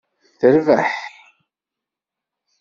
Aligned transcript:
Terbeḥ. 0.39 0.91